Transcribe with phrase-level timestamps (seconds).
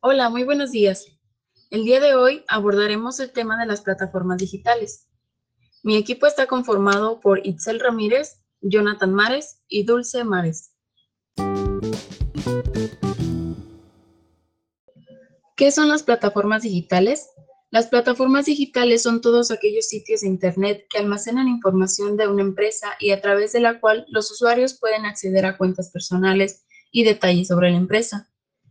[0.00, 1.06] Hola, muy buenos días.
[1.70, 5.08] El día de hoy abordaremos el tema de las plataformas digitales.
[5.82, 10.72] Mi equipo está conformado por Itzel Ramírez, Jonathan Mares y Dulce Mares.
[15.56, 17.28] ¿Qué son las plataformas digitales?
[17.70, 22.92] Las plataformas digitales son todos aquellos sitios de Internet que almacenan información de una empresa
[22.98, 27.48] y a través de la cual los usuarios pueden acceder a cuentas personales y detalles
[27.48, 28.30] sobre la empresa.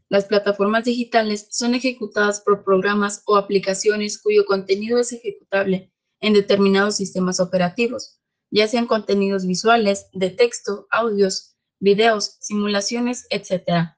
[0.10, 6.96] Las plataformas digitales son ejecutadas por programas o aplicaciones cuyo contenido es ejecutable en determinados
[6.96, 8.20] sistemas operativos,
[8.50, 13.92] ya sean contenidos visuales, de texto, audios, videos, simulaciones, etc.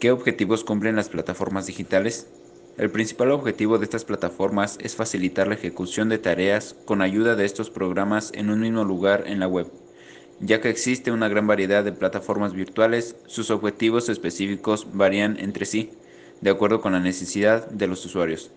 [0.00, 2.26] ¿Qué objetivos cumplen las plataformas digitales?
[2.76, 7.44] El principal objetivo de estas plataformas es facilitar la ejecución de tareas con ayuda de
[7.44, 9.70] estos programas en un mismo lugar en la web.
[10.40, 15.92] Ya que existe una gran variedad de plataformas virtuales, sus objetivos específicos varían entre sí,
[16.40, 18.50] de acuerdo con la necesidad de los usuarios.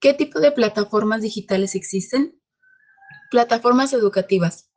[0.00, 2.40] ¿Qué tipo de plataformas digitales existen?
[3.32, 4.70] Plataformas educativas.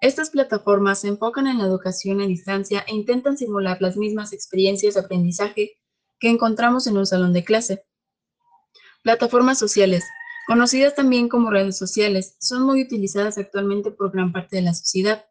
[0.00, 4.94] Estas plataformas se enfocan en la educación a distancia e intentan simular las mismas experiencias
[4.94, 5.81] de aprendizaje
[6.22, 7.84] que encontramos en un salón de clase.
[9.02, 10.04] Plataformas sociales.
[10.46, 15.26] Conocidas también como redes sociales, son muy utilizadas actualmente por gran parte de la sociedad.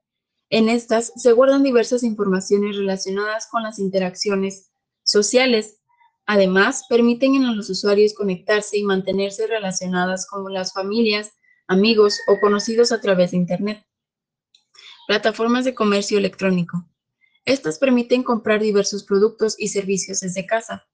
[0.49, 4.69] En estas se guardan diversas informaciones relacionadas con las interacciones
[5.03, 5.79] sociales.
[6.25, 11.31] Además, permiten a los usuarios conectarse y mantenerse relacionadas con las familias,
[11.69, 13.85] amigos o conocidos a través de Internet.
[15.07, 16.85] Plataformas de comercio electrónico.
[17.45, 20.87] Estas permiten comprar diversos productos y servicios desde casa.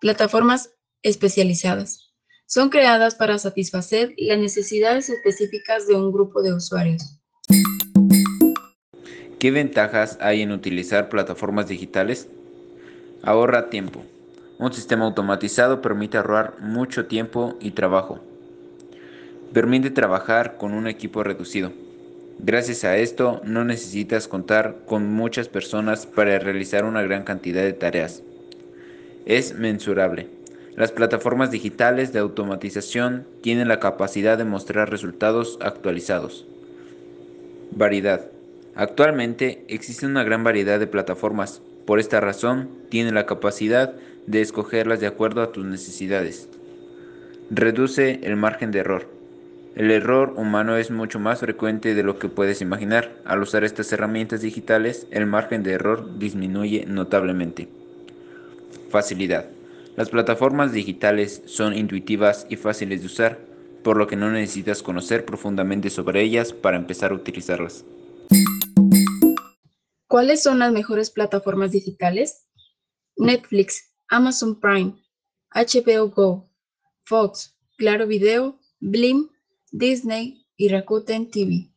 [0.00, 2.12] Plataformas especializadas
[2.46, 7.20] son creadas para satisfacer las necesidades específicas de un grupo de usuarios.
[9.38, 12.28] ¿Qué ventajas hay en utilizar plataformas digitales?
[13.22, 14.04] Ahorra tiempo.
[14.58, 18.18] Un sistema automatizado permite ahorrar mucho tiempo y trabajo.
[19.52, 21.72] Permite trabajar con un equipo reducido.
[22.38, 27.72] Gracias a esto no necesitas contar con muchas personas para realizar una gran cantidad de
[27.72, 28.22] tareas.
[29.24, 30.28] Es mensurable.
[30.76, 36.46] Las plataformas digitales de automatización tienen la capacidad de mostrar resultados actualizados.
[37.70, 38.26] Variedad.
[38.74, 41.62] Actualmente existe una gran variedad de plataformas.
[41.86, 43.94] Por esta razón, tiene la capacidad
[44.26, 46.50] de escogerlas de acuerdo a tus necesidades.
[47.48, 49.15] Reduce el margen de error.
[49.76, 53.20] El error humano es mucho más frecuente de lo que puedes imaginar.
[53.26, 57.68] Al usar estas herramientas digitales, el margen de error disminuye notablemente.
[58.88, 59.50] Facilidad.
[59.94, 63.38] Las plataformas digitales son intuitivas y fáciles de usar,
[63.84, 67.84] por lo que no necesitas conocer profundamente sobre ellas para empezar a utilizarlas.
[70.08, 72.48] ¿Cuáles son las mejores plataformas digitales?
[73.18, 74.94] Netflix, Amazon Prime,
[75.54, 76.48] HBO Go,
[77.04, 79.28] Fox, Claro Video, Blim,
[79.78, 81.70] Disney y Rakuten TV.